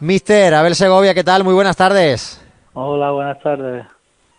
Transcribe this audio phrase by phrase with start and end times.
[0.00, 1.42] Mister Abel Segovia, ¿qué tal?
[1.42, 2.40] Muy buenas tardes.
[2.72, 3.84] Hola, buenas tardes.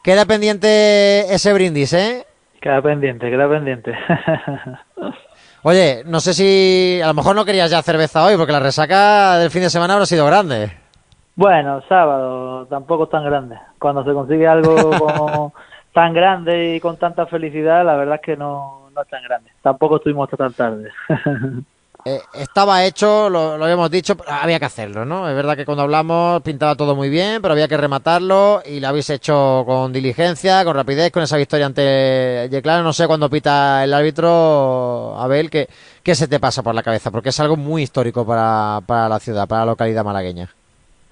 [0.01, 2.25] Queda pendiente ese brindis, ¿eh?
[2.61, 3.93] Queda pendiente, queda pendiente.
[5.63, 9.37] Oye, no sé si a lo mejor no querías ya cerveza hoy, porque la resaca
[9.37, 10.71] del fin de semana habrá sido grande.
[11.35, 13.57] Bueno, sábado tampoco es tan grande.
[13.79, 15.53] Cuando se consigue algo como
[15.93, 19.51] tan grande y con tanta felicidad, la verdad es que no, no es tan grande.
[19.61, 20.89] Tampoco estuvimos hasta tan tarde.
[22.09, 25.29] Eh, estaba hecho, lo, lo, habíamos dicho, había que hacerlo, ¿no?
[25.29, 28.87] Es verdad que cuando hablamos pintaba todo muy bien, pero había que rematarlo y lo
[28.87, 32.81] habéis hecho con diligencia, con rapidez, con esa victoria ante Yeclano.
[32.81, 35.67] No sé cuándo pita el árbitro, Abel, ¿qué,
[36.01, 37.11] ¿qué se te pasa por la cabeza?
[37.11, 40.49] Porque es algo muy histórico para, para la ciudad, para la localidad malagueña.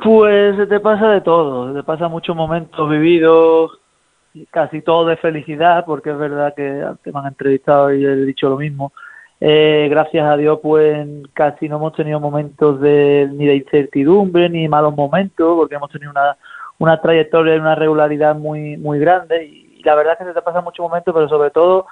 [0.04, 3.78] Pues se te pasa de todo, se te pasa muchos momentos vividos,
[4.50, 8.50] casi todo de felicidad, porque es verdad que antes me han entrevistado y he dicho
[8.50, 8.94] lo mismo
[9.40, 14.68] eh, gracias a Dios, pues casi no hemos tenido momentos de, ni de incertidumbre ni
[14.68, 16.38] malos momentos, porque hemos tenido una,
[16.80, 19.46] una trayectoria y una regularidad muy muy grande.
[19.46, 21.86] Y, la verdad es que se te pasan muchos momentos, pero sobre todo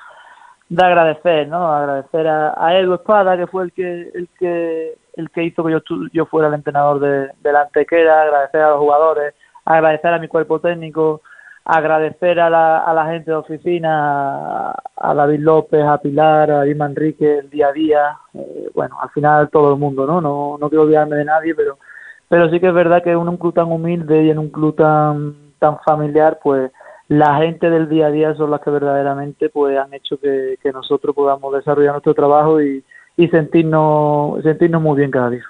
[0.68, 1.72] de agradecer, ¿no?
[1.72, 5.72] Agradecer a, a Edu Espada, que fue el que el que el que hizo que
[5.72, 5.80] yo,
[6.12, 9.34] yo fuera el entrenador de, de la Antequera, agradecer a los jugadores,
[9.66, 11.22] agradecer a mi cuerpo técnico,
[11.66, 16.78] agradecer a la, a la gente de oficina, a, David López, a Pilar, a David
[16.78, 20.22] Manrique, el día a día, eh, bueno, al final todo el mundo, ¿no?
[20.22, 20.58] ¿no?
[20.60, 21.78] No quiero olvidarme de nadie, pero
[22.28, 24.76] pero sí que es verdad que en un club tan humilde y en un club
[24.76, 26.72] tan, tan familiar, pues
[27.08, 30.72] la gente del día a día son las que verdaderamente pues han hecho que, que
[30.72, 32.84] nosotros podamos desarrollar nuestro trabajo y,
[33.16, 35.46] y sentirnos, sentirnos muy bien cada día.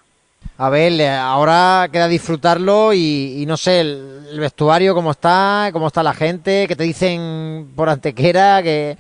[0.57, 6.01] Abel, ahora queda disfrutarlo y, y no sé, el, el, vestuario cómo está, cómo está
[6.01, 8.95] la gente, que te dicen por antequera, que,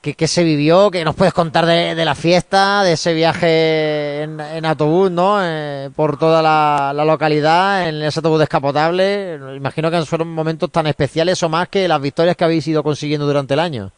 [0.00, 4.22] que, que se vivió, que nos puedes contar de, de la fiesta, de ese viaje
[4.22, 5.36] en, en autobús, ¿no?
[5.42, 9.38] Eh, por toda la, la, localidad, en ese autobús descapotable.
[9.56, 13.26] Imagino que fueron momentos tan especiales o más que las victorias que habéis ido consiguiendo
[13.26, 13.90] durante el año.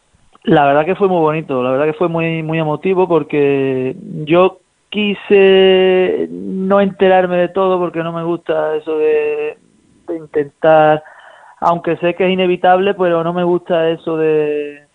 [0.42, 4.60] La verdad que fue muy bonito, la verdad que fue muy muy emotivo porque yo
[4.96, 9.58] quise no enterarme de todo porque no me gusta eso de,
[10.08, 11.04] intentar,
[11.60, 14.86] aunque sé que es inevitable, pero no me gusta eso de,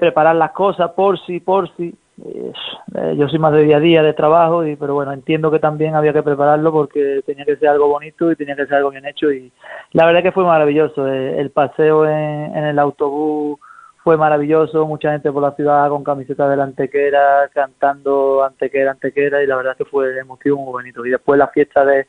[0.00, 1.94] preparar las cosas por sí, por sí.
[2.24, 5.60] Eh, yo soy más de día a día de trabajo, y, pero bueno, entiendo que
[5.60, 8.90] también había que prepararlo porque tenía que ser algo bonito y tenía que ser algo
[8.90, 9.52] bien hecho y
[9.92, 11.06] la verdad que fue maravilloso.
[11.06, 13.60] Eh, el paseo en el autobús
[14.02, 19.46] fue maravilloso, mucha gente por la ciudad con camiseta de Antequera, cantando Antequera, Antequera, y
[19.46, 21.04] la verdad que fue emotivo muy bonito.
[21.04, 22.06] Y después la fiesta de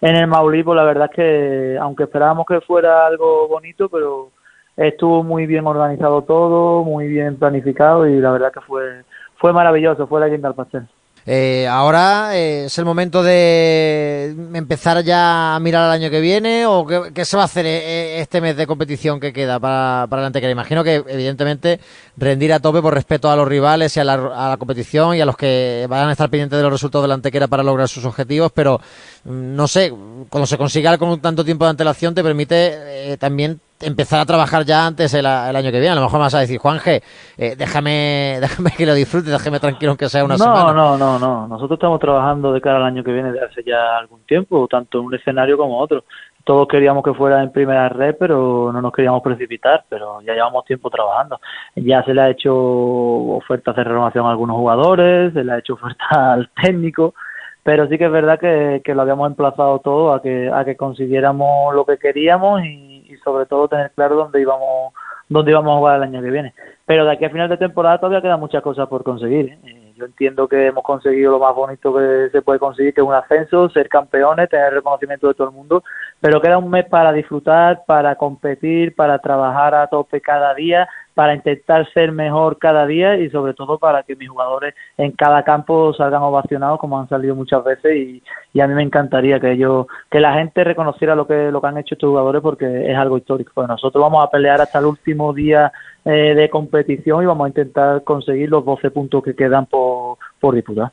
[0.00, 4.30] en el Maulí, pues la verdad que, aunque esperábamos que fuera algo bonito, pero
[4.76, 9.04] estuvo muy bien organizado todo, muy bien planificado, y la verdad que fue,
[9.36, 10.88] fue maravilloso, fue la guinda al pastel.
[11.30, 16.64] Eh, ahora eh, es el momento de empezar ya a mirar al año que viene
[16.64, 20.22] o qué, se va a hacer eh, este mes de competición que queda para, para
[20.22, 20.50] la Antequera.
[20.50, 21.80] Imagino que evidentemente
[22.16, 25.36] rendir a tope por respeto a los rivales y a la, competición y a los
[25.36, 28.50] que van a estar pendientes de los resultados de la Antequera para lograr sus objetivos,
[28.54, 28.80] pero
[29.24, 29.92] mm, no sé,
[30.30, 34.64] cuando se consiga con tanto tiempo de antelación te permite eh, también empezar a trabajar
[34.64, 35.90] ya antes el, el, año que viene.
[35.90, 37.02] A lo mejor me vas a decir, Juanje,
[37.36, 40.72] eh, déjame, déjame que lo disfrute, déjame tranquilo aunque sea una no, semana.
[40.72, 43.98] No, no, no, Nosotros estamos trabajando de cara al año que viene desde hace ya
[43.98, 46.04] algún tiempo, tanto en un escenario como otro.
[46.44, 50.64] Todos queríamos que fuera en primera red, pero no nos queríamos precipitar, pero ya llevamos
[50.64, 51.38] tiempo trabajando.
[51.76, 55.74] Ya se le ha hecho ofertas de renovación a algunos jugadores, se le ha hecho
[55.74, 57.14] oferta al técnico,
[57.62, 60.74] pero sí que es verdad que, que lo habíamos emplazado todo a que, a que
[60.74, 62.87] consiguiéramos lo que queríamos y, y
[63.28, 64.92] sobre todo tener claro dónde íbamos
[65.28, 66.54] dónde íbamos a jugar el año que viene.
[66.86, 69.58] Pero de aquí a final de temporada todavía quedan muchas cosas por conseguir.
[69.64, 69.92] ¿eh?
[69.96, 73.14] Yo entiendo que hemos conseguido lo más bonito que se puede conseguir, que es un
[73.14, 75.82] ascenso, ser campeones, tener reconocimiento de todo el mundo,
[76.20, 81.34] pero queda un mes para disfrutar, para competir, para trabajar a tope cada día, para
[81.34, 85.92] intentar ser mejor cada día y sobre todo para que mis jugadores en cada campo
[85.94, 90.20] salgan ovacionados como han salido muchas veces y, a mí me encantaría que ellos que
[90.20, 93.50] la gente reconociera lo que lo que han hecho estos jugadores porque es algo histórico
[93.54, 95.72] pues nosotros vamos a pelear hasta el último día
[96.04, 100.54] eh, de competición y vamos a intentar conseguir los 12 puntos que quedan por, por
[100.54, 100.92] disputar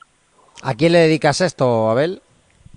[0.63, 2.21] ¿A quién le dedicas esto, Abel?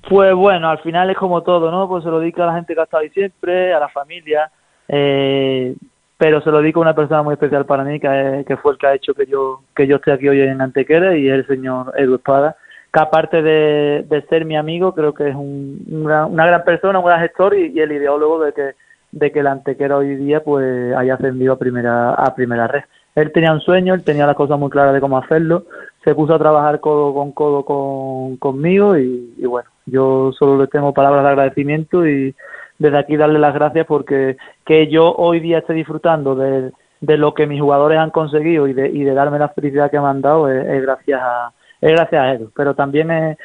[0.06, 1.88] Pues bueno, al final es como todo, ¿no?
[1.88, 4.50] Pues se lo dedica a la gente que ha estado ahí siempre, a la familia,
[4.86, 5.74] eh,
[6.16, 8.86] pero se lo dedico a una persona muy especial para mí, que, fue el que
[8.86, 11.92] ha hecho que yo que yo esté aquí hoy en Antequera y es el señor
[11.96, 12.56] Edu Espada,
[12.92, 16.98] que aparte de, de ser mi amigo, creo que es un, una, una, gran persona,
[16.98, 18.72] un gran gestor y, y, el ideólogo de que
[19.10, 22.82] de que la Antequera hoy día pues haya ascendido a primera a primera red.
[23.14, 25.64] Él tenía un sueño, él tenía las cosas muy claras de cómo hacerlo,
[26.08, 30.94] se puso a trabajar codo con codo con, conmigo y, bueno, yo solo le tengo
[30.94, 32.34] palabras de agradecimiento y
[32.78, 36.72] desde aquí darle las gracias porque que yo hoy día esté disfrutando de,
[37.02, 40.00] de lo que mis jugadores han conseguido y de, y de darme la felicidad que
[40.00, 41.52] me han dado es, gracias a
[41.82, 42.50] es gracias a ellos.
[42.56, 43.36] Pero también es,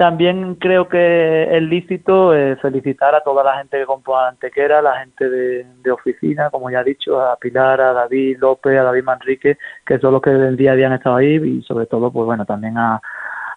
[0.00, 5.00] también creo que es lícito eh, felicitar a toda la gente que compone Antequera, la
[5.00, 9.58] gente de, oficina, como ya he dicho, a Pilar, a David López, a David Manrique,
[9.84, 12.24] que son los que el día a día han estado ahí, y sobre todo, pues
[12.24, 12.98] bueno, también a,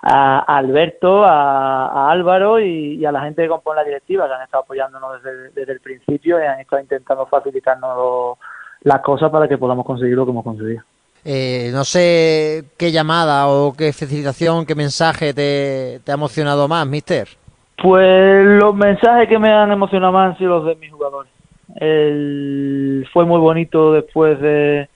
[0.01, 4.63] a Alberto, a, Álvaro y, a la gente que compone la directiva, que han estado
[4.63, 8.37] apoyándonos desde, desde el principio y han estado intentando facilitarnos
[8.81, 10.83] las cosas para que podamos conseguir lo que hemos conseguido.
[11.25, 17.27] Eh, no sé qué llamada o qué felicitación, qué mensaje te, ha emocionado más, mister.
[17.81, 21.31] Pues los mensajes que me han emocionado más han sido los de mis jugadores.
[23.11, 24.89] fue muy bonito después de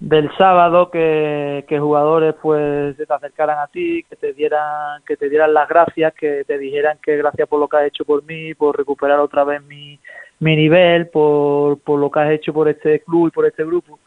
[0.00, 5.16] del sábado que, que, jugadores pues se te acercaran a ti, que te dieran que
[5.16, 8.22] te dieran las gracias, que te dijeran que gracias por lo que has hecho por
[8.24, 9.98] mí, por recuperar otra vez mi,
[10.38, 13.98] mi nivel, por, por lo que has hecho por este club y por este grupo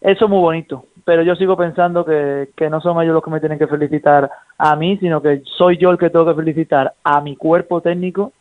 [0.00, 3.30] eso es muy bonito, pero yo sigo pensando que, que no son ellos los que
[3.30, 6.94] me tienen que felicitar a mí, sino que soy yo el que tengo que felicitar
[7.04, 8.32] a mi cuerpo técnico,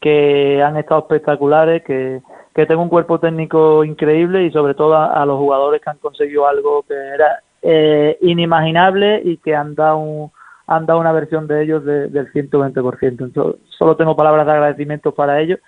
[0.00, 2.20] que han estado espectaculares, que,
[2.54, 6.46] que tengo un cuerpo técnico increíble y sobre todo a, los jugadores que han conseguido
[6.46, 10.30] algo que era eh, inimaginable y que han dado,
[10.66, 13.02] han dado una versión de ellos del 120%.
[13.02, 15.60] Entonces, solo tengo palabras de agradecimiento para ellos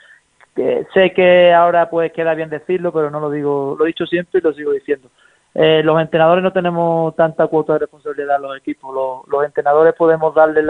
[0.54, 4.40] sé que ahora pues queda bien decirlo, pero no lo digo, lo he dicho siempre
[4.40, 5.10] y lo sigo diciendo.
[5.54, 9.24] Eh, los entrenadores no tenemos tanta cuota de responsabilidad en los equipos.
[9.28, 10.62] Los, entrenadores podemos darle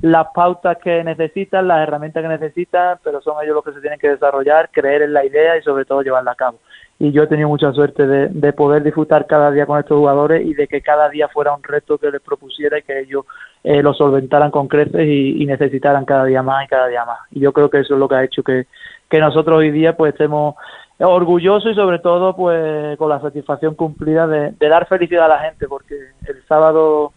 [0.00, 3.98] las pautas que necesitan, las herramientas que necesitan, pero son ellos los que se tienen
[3.98, 6.58] que desarrollar, creer en la idea y sobre todo llevarla a cabo.
[7.00, 10.54] Y yo he tenido mucha suerte de, poder disfrutar cada día con estos jugadores y
[10.54, 13.24] de que cada día fuera un reto que les propusiera y que ellos
[13.62, 17.20] eh, lo solventaran con creces y, necesitaran cada día más y cada día más.
[17.30, 18.66] Y yo creo que eso es lo que ha hecho que,
[19.08, 20.56] que nosotros hoy día pues estemos
[20.98, 25.68] orgullosos y sobre todo pues con la satisfacción cumplida de, dar felicidad a la gente
[25.68, 25.94] porque
[26.26, 27.12] el sábado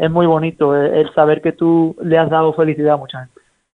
[0.00, 3.39] es muy bonito el, saber que tú le has dado felicidad a mucha gente.